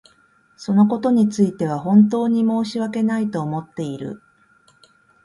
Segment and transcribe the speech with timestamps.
[0.57, 4.23] そのことについては本当に申し訳ないと思っている。